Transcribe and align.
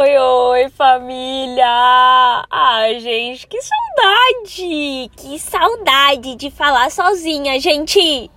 Oi, 0.00 0.16
oi, 0.16 0.68
família! 0.68 1.66
Ah, 1.66 2.86
gente, 3.00 3.48
que 3.48 3.58
saudade! 3.60 5.10
Que 5.16 5.38
saudade 5.40 6.36
de 6.36 6.52
falar 6.52 6.88
sozinha, 6.88 7.58
gente! 7.58 8.30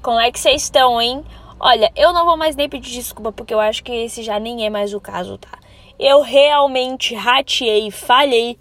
Como 0.00 0.18
é 0.18 0.32
que 0.32 0.40
vocês 0.40 0.62
estão, 0.62 0.98
hein? 0.98 1.22
Olha, 1.60 1.92
eu 1.94 2.14
não 2.14 2.24
vou 2.24 2.38
mais 2.38 2.56
nem 2.56 2.66
pedir 2.66 2.92
desculpa 2.92 3.30
porque 3.30 3.52
eu 3.52 3.60
acho 3.60 3.84
que 3.84 3.92
esse 3.92 4.22
já 4.22 4.40
nem 4.40 4.64
é 4.64 4.70
mais 4.70 4.94
o 4.94 4.98
caso, 4.98 5.36
tá? 5.36 5.58
Eu 5.98 6.22
realmente 6.22 7.14
rateei, 7.14 7.90
falhei. 7.90 8.58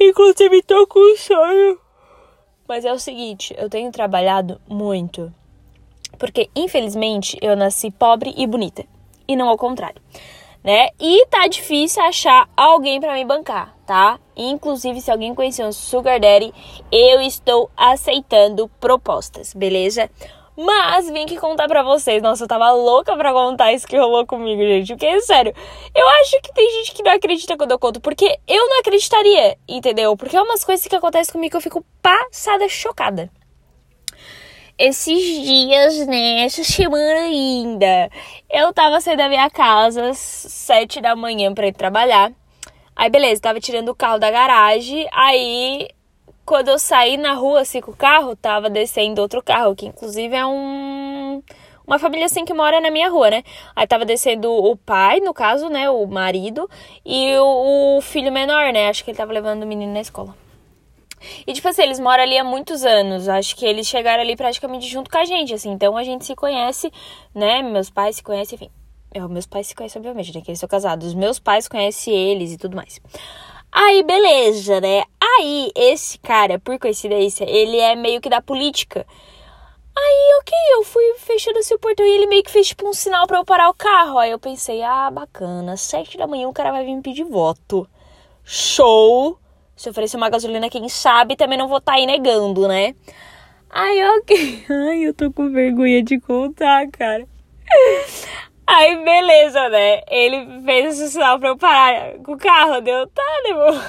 Inclusive 0.00 0.60
tô 0.64 0.88
com 0.88 1.16
sono. 1.16 1.78
Mas 2.66 2.84
é 2.84 2.92
o 2.92 2.98
seguinte, 2.98 3.54
eu 3.56 3.70
tenho 3.70 3.92
trabalhado 3.92 4.60
muito. 4.68 5.32
Porque, 6.18 6.50
infelizmente, 6.56 7.38
eu 7.40 7.54
nasci 7.54 7.92
pobre 7.92 8.34
e 8.36 8.44
bonita. 8.44 8.84
E 9.28 9.36
não 9.36 9.48
ao 9.48 9.56
contrário 9.56 10.02
né? 10.62 10.88
E 11.00 11.26
tá 11.26 11.46
difícil 11.46 12.02
achar 12.02 12.48
alguém 12.56 13.00
para 13.00 13.14
me 13.14 13.24
bancar, 13.24 13.74
tá? 13.86 14.18
Inclusive, 14.36 15.00
se 15.00 15.10
alguém 15.10 15.34
conhecer 15.34 15.64
um 15.64 15.72
Sugar 15.72 16.20
Daddy, 16.20 16.52
eu 16.90 17.20
estou 17.20 17.70
aceitando 17.76 18.68
propostas, 18.80 19.54
beleza? 19.54 20.10
Mas 20.56 21.08
vim 21.08 21.22
aqui 21.22 21.36
contar 21.36 21.68
pra 21.68 21.84
vocês. 21.84 22.20
Nossa, 22.20 22.42
eu 22.42 22.48
tava 22.48 22.72
louca 22.72 23.16
pra 23.16 23.32
contar 23.32 23.72
isso 23.72 23.86
que 23.86 23.96
rolou 23.96 24.26
comigo, 24.26 24.60
gente. 24.60 24.88
Porque, 24.88 25.20
sério, 25.20 25.54
eu 25.94 26.08
acho 26.20 26.40
que 26.42 26.52
tem 26.52 26.68
gente 26.72 26.94
que 26.94 27.02
não 27.04 27.12
acredita 27.12 27.56
quando 27.56 27.70
eu 27.70 27.78
conto. 27.78 28.00
Porque 28.00 28.40
eu 28.48 28.68
não 28.68 28.80
acreditaria, 28.80 29.56
entendeu? 29.68 30.16
Porque 30.16 30.36
é 30.36 30.42
umas 30.42 30.64
coisas 30.64 30.84
que 30.84 30.96
acontecem 30.96 31.32
comigo 31.32 31.52
que 31.52 31.56
eu 31.56 31.60
fico 31.60 31.84
passada, 32.02 32.68
chocada 32.68 33.30
esses 34.78 35.44
dias, 35.44 36.06
né? 36.06 36.44
Essa 36.44 36.62
semana 36.64 37.20
ainda. 37.20 38.10
Eu 38.48 38.72
tava 38.72 39.00
saindo 39.00 39.18
da 39.18 39.28
minha 39.28 39.50
casa 39.50 40.10
às 40.10 40.18
sete 40.18 41.00
da 41.00 41.16
manhã 41.16 41.52
pra 41.52 41.66
ir 41.66 41.72
trabalhar. 41.74 42.32
Aí, 42.94 43.10
beleza, 43.10 43.42
tava 43.42 43.60
tirando 43.60 43.90
o 43.90 43.94
carro 43.94 44.18
da 44.18 44.30
garagem. 44.30 45.08
Aí, 45.12 45.88
quando 46.44 46.68
eu 46.68 46.78
saí 46.78 47.16
na 47.16 47.34
rua 47.34 47.60
assim 47.62 47.80
com 47.80 47.90
o 47.90 47.96
carro, 47.96 48.34
tava 48.36 48.70
descendo 48.70 49.20
outro 49.20 49.42
carro, 49.42 49.74
que 49.74 49.86
inclusive 49.86 50.34
é 50.34 50.46
um. 50.46 51.42
Uma 51.86 51.98
família 51.98 52.26
assim 52.26 52.44
que 52.44 52.52
mora 52.52 52.80
na 52.82 52.90
minha 52.90 53.08
rua, 53.08 53.30
né? 53.30 53.42
Aí 53.74 53.86
tava 53.86 54.04
descendo 54.04 54.52
o 54.52 54.76
pai, 54.76 55.20
no 55.20 55.32
caso, 55.32 55.70
né? 55.70 55.88
O 55.88 56.06
marido, 56.06 56.68
e 57.04 57.34
o, 57.38 57.96
o 57.96 58.00
filho 58.02 58.30
menor, 58.30 58.72
né? 58.72 58.88
Acho 58.88 59.02
que 59.04 59.10
ele 59.10 59.16
tava 59.16 59.32
levando 59.32 59.62
o 59.62 59.66
menino 59.66 59.92
na 59.92 60.00
escola. 60.00 60.34
E, 61.46 61.52
tipo 61.52 61.68
assim, 61.68 61.82
eles 61.82 62.00
moram 62.00 62.22
ali 62.22 62.38
há 62.38 62.44
muitos 62.44 62.84
anos. 62.84 63.28
Acho 63.28 63.56
que 63.56 63.64
eles 63.64 63.86
chegaram 63.86 64.22
ali 64.22 64.36
praticamente 64.36 64.86
junto 64.86 65.10
com 65.10 65.18
a 65.18 65.24
gente, 65.24 65.54
assim. 65.54 65.70
Então 65.70 65.96
a 65.96 66.04
gente 66.04 66.24
se 66.24 66.34
conhece, 66.34 66.92
né? 67.34 67.62
Meus 67.62 67.90
pais 67.90 68.16
se 68.16 68.22
conhecem, 68.22 68.56
enfim. 68.56 68.70
Eu, 69.14 69.28
meus 69.28 69.46
pais 69.46 69.66
se 69.66 69.74
conhecem, 69.74 70.00
obviamente, 70.00 70.34
né? 70.34 70.40
Que 70.42 70.50
eles 70.50 70.60
são 70.60 70.68
casados. 70.68 71.14
Meus 71.14 71.38
pais 71.38 71.66
conhecem 71.66 72.14
eles 72.14 72.52
e 72.52 72.58
tudo 72.58 72.76
mais. 72.76 73.00
Aí, 73.70 74.02
beleza, 74.02 74.80
né? 74.80 75.04
Aí, 75.20 75.70
esse 75.74 76.18
cara, 76.18 76.58
por 76.58 76.78
coincidência, 76.78 77.44
ele 77.48 77.78
é 77.78 77.94
meio 77.94 78.20
que 78.20 78.28
da 78.28 78.40
política. 78.40 79.06
Aí, 79.96 80.38
ok, 80.40 80.54
eu 80.74 80.84
fui 80.84 81.14
fechando 81.18 81.58
assim 81.58 81.74
o 81.74 81.78
portão 81.78 82.06
e 82.06 82.10
ele 82.10 82.26
meio 82.26 82.42
que 82.42 82.50
fez 82.50 82.68
tipo 82.68 82.88
um 82.88 82.92
sinal 82.92 83.26
para 83.26 83.38
eu 83.38 83.44
parar 83.44 83.68
o 83.68 83.74
carro. 83.74 84.18
Aí 84.18 84.30
eu 84.30 84.38
pensei, 84.38 84.80
ah, 84.82 85.10
bacana, 85.10 85.76
sete 85.76 86.16
da 86.16 86.26
manhã 86.26 86.48
o 86.48 86.52
cara 86.52 86.70
vai 86.70 86.84
vir 86.84 86.94
me 86.94 87.02
pedir 87.02 87.24
voto. 87.24 87.88
Show! 88.44 89.38
Se 89.78 89.88
oferecer 89.88 90.16
uma 90.16 90.28
gasolina, 90.28 90.68
quem 90.68 90.88
sabe 90.88 91.36
também 91.36 91.56
não 91.56 91.68
vou 91.68 91.78
estar 91.78 91.92
tá 91.92 91.98
aí 91.98 92.04
negando, 92.04 92.66
né? 92.66 92.96
Ai, 93.70 94.18
ok. 94.18 94.64
Ai, 94.68 95.06
eu 95.06 95.14
tô 95.14 95.32
com 95.32 95.52
vergonha 95.52 96.02
de 96.02 96.18
contar, 96.18 96.88
cara. 96.90 97.24
Aí, 98.66 98.96
beleza, 99.04 99.68
né? 99.68 100.00
Ele 100.10 100.62
fez 100.64 101.00
esse 101.00 101.12
sinal 101.12 101.38
pra 101.38 101.50
eu 101.50 101.56
parar 101.56 102.18
com 102.24 102.32
o 102.32 102.36
carro. 102.36 102.80
Deu, 102.80 103.06
tá, 103.06 103.22
né, 103.44 103.80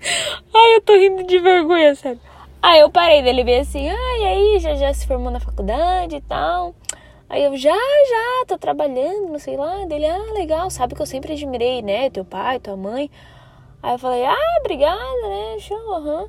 Ai, 0.54 0.76
eu 0.76 0.80
tô 0.80 0.96
rindo 0.96 1.22
de 1.24 1.38
vergonha, 1.38 1.94
sério. 1.94 2.20
Aí 2.62 2.80
eu 2.80 2.90
parei 2.90 3.22
dele 3.22 3.44
bem 3.44 3.60
assim, 3.60 3.86
ai, 3.86 4.24
aí, 4.24 4.58
já, 4.60 4.74
já 4.76 4.94
se 4.94 5.06
formou 5.06 5.30
na 5.30 5.40
faculdade 5.40 6.16
e 6.16 6.20
tal. 6.22 6.74
Aí 7.28 7.44
eu, 7.44 7.54
já, 7.56 7.74
já, 7.74 8.46
tô 8.48 8.56
trabalhando, 8.56 9.28
não 9.28 9.38
sei 9.38 9.58
lá. 9.58 9.84
Dele, 9.84 10.06
ah, 10.06 10.32
legal, 10.32 10.70
sabe 10.70 10.94
que 10.94 11.02
eu 11.02 11.06
sempre 11.06 11.34
admirei, 11.34 11.82
né? 11.82 12.08
Teu 12.08 12.24
pai, 12.24 12.58
tua 12.58 12.76
mãe. 12.76 13.10
Aí 13.84 13.92
eu 13.92 13.98
falei, 13.98 14.24
ah, 14.24 14.56
obrigada, 14.60 15.28
né? 15.28 15.58
Show, 15.58 15.76
uhum. 15.76 16.26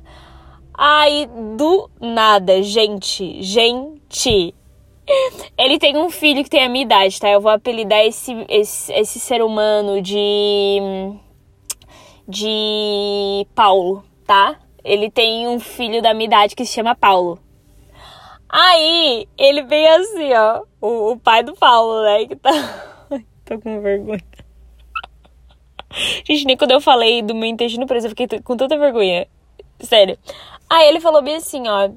Aí, 0.74 1.26
do 1.56 1.88
nada, 1.98 2.62
gente, 2.62 3.42
gente. 3.42 4.54
Ele 5.56 5.78
tem 5.78 5.96
um 5.96 6.10
filho 6.10 6.44
que 6.44 6.50
tem 6.50 6.66
a 6.66 6.68
minha 6.68 6.84
idade, 6.84 7.18
tá? 7.18 7.30
Eu 7.30 7.40
vou 7.40 7.50
apelidar 7.50 8.00
esse, 8.00 8.44
esse, 8.46 8.92
esse 8.92 9.18
ser 9.18 9.40
humano 9.40 10.02
de. 10.02 10.78
de. 12.28 13.46
Paulo, 13.54 14.04
tá? 14.26 14.60
Ele 14.84 15.10
tem 15.10 15.48
um 15.48 15.58
filho 15.58 16.02
da 16.02 16.12
minha 16.12 16.26
idade 16.26 16.54
que 16.54 16.66
se 16.66 16.74
chama 16.74 16.94
Paulo. 16.94 17.38
Aí, 18.50 19.26
ele 19.38 19.62
vem 19.62 19.88
assim, 19.88 20.34
ó. 20.34 20.62
O, 20.78 21.12
o 21.12 21.18
pai 21.18 21.42
do 21.42 21.54
Paulo, 21.54 22.02
né? 22.02 22.26
Que 22.26 22.36
tá. 22.36 22.52
Tô 23.46 23.58
com 23.58 23.80
vergonha. 23.80 24.20
Gente, 26.24 26.44
nem 26.44 26.56
quando 26.56 26.72
eu 26.72 26.80
falei 26.80 27.22
do 27.22 27.34
meu 27.34 27.48
intestino 27.48 27.86
preso, 27.86 28.06
eu 28.06 28.10
fiquei 28.10 28.26
com 28.40 28.56
tanta 28.56 28.76
vergonha. 28.76 29.26
Sério. 29.80 30.18
Aí 30.68 30.88
ele 30.88 31.00
falou 31.00 31.22
bem 31.22 31.36
assim, 31.36 31.66
ó. 31.68 31.90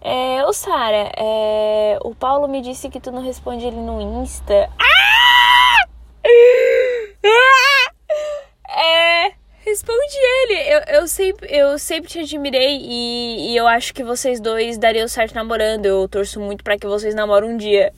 É, 0.00 0.44
ô 0.44 0.52
Sara, 0.52 1.12
é, 1.16 1.98
o 2.02 2.14
Paulo 2.14 2.48
me 2.48 2.60
disse 2.60 2.88
que 2.88 3.00
tu 3.00 3.12
não 3.12 3.22
responde 3.22 3.66
ele 3.66 3.76
no 3.76 4.22
Insta. 4.22 4.68
Ah! 4.78 5.02
É, 8.68 9.32
responde 9.64 10.16
ele. 10.16 10.54
Eu, 10.72 10.80
eu, 11.00 11.08
sempre, 11.08 11.46
eu 11.50 11.78
sempre 11.78 12.10
te 12.10 12.18
admirei 12.18 12.78
e, 12.82 13.52
e 13.52 13.56
eu 13.56 13.68
acho 13.68 13.94
que 13.94 14.02
vocês 14.02 14.40
dois 14.40 14.78
dariam 14.78 15.06
certo 15.06 15.34
namorando. 15.34 15.86
Eu 15.86 16.08
torço 16.08 16.40
muito 16.40 16.64
para 16.64 16.78
que 16.78 16.86
vocês 16.86 17.14
namorem 17.14 17.50
um 17.50 17.56
dia. 17.56 17.92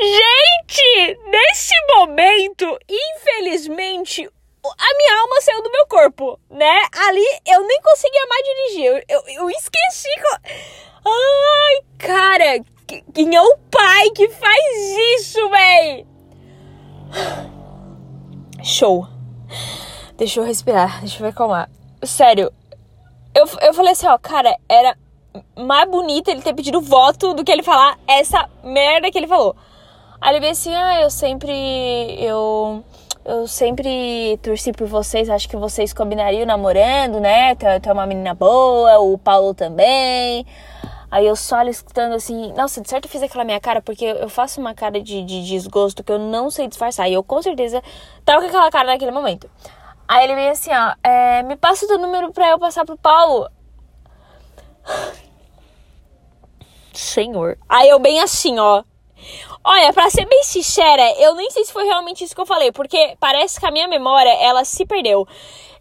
Gente, 0.00 1.18
nesse 1.28 1.74
momento, 1.94 2.78
infelizmente, 2.88 4.28
a 4.68 4.96
minha 4.96 5.20
alma 5.20 5.40
saiu 5.40 5.62
do 5.62 5.70
meu 5.70 5.86
corpo, 5.86 6.38
né? 6.50 6.82
Ali 7.08 7.24
eu 7.46 7.66
nem 7.66 7.80
conseguia 7.80 8.26
mais 8.28 8.44
dirigir. 8.44 8.86
Eu, 8.86 9.02
eu, 9.08 9.42
eu 9.42 9.50
esqueci. 9.50 10.08
Ai, 11.06 11.84
cara, 11.98 12.64
quem 13.14 13.34
é 13.34 13.42
o 13.42 13.56
pai 13.70 14.10
que 14.10 14.28
faz 14.28 14.76
isso, 15.16 15.48
véi? 15.48 16.06
Show. 18.62 19.06
Deixa 20.16 20.40
eu 20.40 20.44
respirar, 20.44 21.00
deixa 21.00 21.16
eu 21.16 21.22
ver 21.22 21.28
acalmar. 21.28 21.70
Sério, 22.02 22.52
eu, 23.34 23.46
eu 23.62 23.72
falei 23.72 23.92
assim, 23.92 24.06
ó, 24.06 24.18
cara, 24.18 24.54
era 24.68 24.96
mais 25.56 25.88
bonito 25.88 26.28
ele 26.28 26.42
ter 26.42 26.54
pedido 26.54 26.80
voto 26.80 27.32
do 27.32 27.44
que 27.44 27.50
ele 27.50 27.62
falar 27.62 27.98
essa 28.06 28.48
merda 28.62 29.10
que 29.10 29.16
ele 29.16 29.26
falou. 29.26 29.56
Aí 30.20 30.32
ele 30.32 30.40
veio 30.40 30.52
assim, 30.52 30.74
ah, 30.74 31.00
eu 31.00 31.10
sempre. 31.10 31.50
Eu 32.22 32.84
eu 33.24 33.46
sempre 33.46 34.38
torci 34.42 34.72
por 34.72 34.86
vocês, 34.86 35.28
acho 35.28 35.48
que 35.48 35.56
vocês 35.56 35.92
combinariam 35.92 36.46
namorando, 36.46 37.20
né? 37.20 37.54
Tu, 37.54 37.66
é 37.66 37.92
uma 37.92 38.06
menina 38.06 38.34
boa, 38.34 38.98
o 38.98 39.18
Paulo 39.18 39.54
também. 39.54 40.46
Aí 41.10 41.26
eu 41.26 41.34
só 41.34 41.56
ali 41.56 41.70
escutando 41.70 42.14
assim, 42.14 42.52
nossa, 42.52 42.80
de 42.80 42.88
certo 42.88 43.06
eu 43.06 43.10
fiz 43.10 43.22
aquela 43.22 43.44
minha 43.44 43.60
cara, 43.60 43.82
porque 43.82 44.04
eu 44.04 44.28
faço 44.28 44.60
uma 44.60 44.74
cara 44.74 45.02
de, 45.02 45.22
de 45.24 45.44
desgosto 45.44 46.04
que 46.04 46.12
eu 46.12 46.18
não 46.18 46.50
sei 46.50 46.68
disfarçar. 46.68 47.10
E 47.10 47.14
eu 47.14 47.22
com 47.22 47.42
certeza 47.42 47.82
tava 48.24 48.40
com 48.42 48.46
aquela 48.46 48.70
cara 48.70 48.86
naquele 48.86 49.10
momento. 49.10 49.50
Aí 50.06 50.24
ele 50.24 50.34
veio 50.34 50.52
assim, 50.52 50.70
ó, 50.72 50.94
é, 51.02 51.42
me 51.42 51.56
passa 51.56 51.84
o 51.84 51.88
teu 51.88 51.98
número 51.98 52.32
pra 52.32 52.50
eu 52.50 52.58
passar 52.58 52.84
pro 52.84 52.96
Paulo. 52.96 53.48
Senhor. 56.94 57.58
Aí 57.68 57.88
eu 57.88 57.98
bem 57.98 58.20
assim, 58.20 58.58
ó. 58.58 58.82
Olha, 59.62 59.92
pra 59.92 60.08
ser 60.08 60.24
bem 60.26 60.42
sincera, 60.42 61.02
eu 61.18 61.34
nem 61.34 61.50
sei 61.50 61.64
se 61.64 61.72
foi 61.72 61.84
realmente 61.84 62.24
isso 62.24 62.34
que 62.34 62.40
eu 62.40 62.46
falei, 62.46 62.72
porque 62.72 63.14
parece 63.20 63.60
que 63.60 63.66
a 63.66 63.70
minha 63.70 63.86
memória, 63.86 64.30
ela 64.42 64.64
se 64.64 64.86
perdeu. 64.86 65.28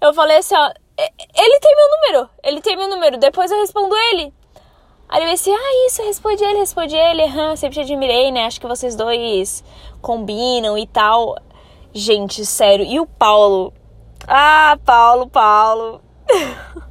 Eu 0.02 0.14
falei 0.14 0.38
assim, 0.38 0.54
ó, 0.54 0.70
ele 0.98 1.60
tem 1.60 1.76
meu 1.76 1.90
número, 1.90 2.30
ele 2.44 2.62
tem 2.62 2.76
meu 2.76 2.90
número, 2.90 3.18
depois 3.18 3.50
eu 3.50 3.60
respondo 3.60 3.96
ele. 4.12 4.34
Aí 5.08 5.24
ele 5.24 5.32
disse, 5.32 5.50
ah, 5.50 5.88
isso, 5.88 6.04
responde 6.04 6.44
ele, 6.44 6.60
responde 6.60 6.96
ele, 6.96 7.24
uhum, 7.24 7.56
sempre 7.56 7.76
te 7.76 7.82
admirei, 7.82 8.32
né, 8.32 8.46
acho 8.46 8.60
que 8.60 8.68
vocês 8.68 8.96
dois 8.98 9.64
combinam 10.02 10.78
e 10.78 10.86
tal. 10.86 11.38
Gente, 11.94 12.46
sério, 12.46 12.86
e 12.86 13.00
o 13.00 13.06
Paulo? 13.06 13.74
Ah, 14.28 14.78
Paulo, 14.86 15.28
Paulo. 15.28 16.02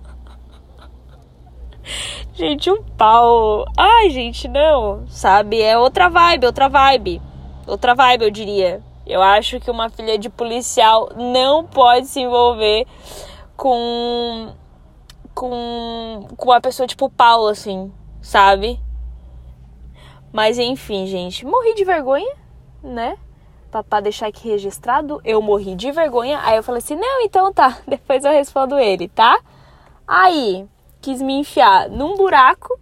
Gente, 2.38 2.70
um 2.70 2.80
pau. 2.80 3.64
Ai, 3.76 4.10
gente, 4.10 4.46
não. 4.46 5.04
Sabe? 5.08 5.60
É 5.60 5.76
outra 5.76 6.08
vibe, 6.08 6.46
outra 6.46 6.68
vibe. 6.68 7.20
Outra 7.66 7.96
vibe, 7.96 8.22
eu 8.26 8.30
diria. 8.30 8.80
Eu 9.04 9.20
acho 9.20 9.58
que 9.58 9.68
uma 9.68 9.90
filha 9.90 10.16
de 10.16 10.30
policial 10.30 11.10
não 11.16 11.64
pode 11.64 12.06
se 12.06 12.20
envolver 12.20 12.86
com. 13.56 14.52
com. 15.34 16.28
com 16.36 16.48
uma 16.48 16.60
pessoa 16.60 16.86
tipo 16.86 17.10
Paulo, 17.10 17.48
assim, 17.48 17.92
sabe? 18.22 18.78
Mas 20.32 20.60
enfim, 20.60 21.08
gente. 21.08 21.44
Morri 21.44 21.74
de 21.74 21.84
vergonha, 21.84 22.36
né? 22.80 23.18
Pra, 23.68 23.82
pra 23.82 24.00
deixar 24.00 24.28
aqui 24.28 24.48
registrado, 24.48 25.20
eu 25.24 25.42
morri 25.42 25.74
de 25.74 25.90
vergonha. 25.90 26.38
Aí 26.44 26.56
eu 26.56 26.62
falei 26.62 26.78
assim: 26.78 26.94
não, 26.94 27.20
então 27.20 27.52
tá, 27.52 27.78
depois 27.84 28.24
eu 28.24 28.30
respondo 28.30 28.78
ele, 28.78 29.08
tá? 29.08 29.40
Aí, 30.06 30.68
quis 31.00 31.20
me 31.22 31.34
enfiar 31.34 31.88
num 31.88 32.16
buraco. 32.16 32.78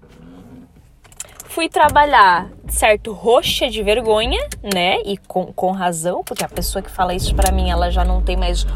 Fui 1.48 1.68
trabalhar, 1.68 2.50
certo, 2.68 3.12
roxa 3.12 3.68
de 3.70 3.82
vergonha, 3.82 4.40
né? 4.62 5.00
E 5.04 5.16
com, 5.16 5.46
com 5.52 5.70
razão, 5.70 6.22
porque 6.22 6.44
a 6.44 6.48
pessoa 6.48 6.82
que 6.82 6.90
fala 6.90 7.14
isso 7.14 7.34
pra 7.34 7.50
mim, 7.50 7.70
ela 7.70 7.90
já 7.90 8.04
não 8.04 8.20
tem 8.20 8.36
mais 8.36 8.66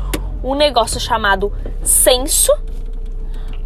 um 0.42 0.54
negócio 0.54 0.98
chamado 0.98 1.52
senso. 1.82 2.52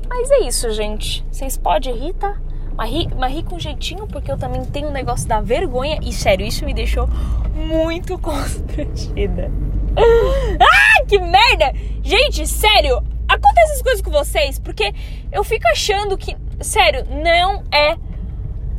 Mas 0.09 0.31
é 0.31 0.41
isso, 0.41 0.71
gente. 0.73 1.25
Vocês 1.31 1.57
podem 1.57 1.95
rir, 1.95 2.15
tá? 2.15 2.37
Mas 2.77 2.91
ri, 2.91 3.09
mas 3.17 3.33
ri 3.33 3.43
com 3.43 3.59
jeitinho, 3.59 4.07
porque 4.09 4.31
eu 4.31 4.37
também 4.37 4.65
tenho 4.65 4.89
um 4.89 4.93
negócio 4.93 5.29
da 5.29 5.41
vergonha. 5.41 6.01
E 6.03 6.13
sério, 6.13 6.45
isso 6.45 6.65
me 6.65 6.75
deixou 6.75 7.09
muito 7.55 8.19
constrangida. 8.19 9.51
ah, 10.61 11.05
que 11.07 11.19
merda! 11.19 11.73
Gente, 12.03 12.47
sério, 12.47 13.01
acontece 13.45 13.73
essas 13.73 13.83
coisas 13.83 14.03
com 14.03 14.11
vocês, 14.11 14.59
porque 14.59 14.93
eu 15.31 15.45
fico 15.45 15.67
achando 15.69 16.17
que, 16.17 16.37
sério, 16.61 17.07
não 17.11 17.63
é 17.73 17.97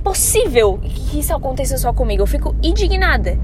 possível 0.03 0.79
que 0.83 1.19
isso 1.19 1.35
aconteça 1.35 1.77
só 1.77 1.93
comigo. 1.93 2.23
Eu 2.23 2.27
fico 2.27 2.55
indignada. 2.61 3.37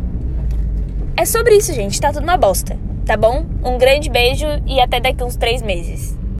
É 1.15 1.25
sobre 1.25 1.55
isso, 1.55 1.73
gente. 1.73 1.99
Tá 1.99 2.11
tudo 2.11 2.23
uma 2.23 2.37
bosta, 2.37 2.77
tá 3.05 3.15
bom? 3.15 3.45
Um 3.63 3.77
grande 3.77 4.09
beijo 4.09 4.45
e 4.65 4.79
até 4.79 4.99
daqui 4.99 5.23
uns 5.23 5.35
três 5.35 5.61
meses. 5.61 6.17